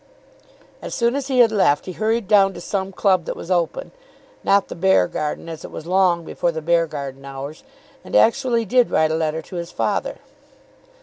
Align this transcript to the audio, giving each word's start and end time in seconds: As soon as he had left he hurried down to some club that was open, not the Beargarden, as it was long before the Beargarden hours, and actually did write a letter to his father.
As 0.81 0.95
soon 0.95 1.15
as 1.15 1.27
he 1.27 1.41
had 1.41 1.51
left 1.51 1.85
he 1.85 1.91
hurried 1.91 2.27
down 2.27 2.55
to 2.55 2.59
some 2.59 2.91
club 2.91 3.25
that 3.25 3.35
was 3.35 3.51
open, 3.51 3.91
not 4.43 4.67
the 4.67 4.73
Beargarden, 4.75 5.47
as 5.47 5.63
it 5.63 5.69
was 5.69 5.85
long 5.85 6.25
before 6.25 6.51
the 6.51 6.59
Beargarden 6.59 7.23
hours, 7.23 7.63
and 8.03 8.15
actually 8.15 8.65
did 8.65 8.89
write 8.89 9.11
a 9.11 9.15
letter 9.15 9.43
to 9.43 9.57
his 9.57 9.69
father. 9.71 10.15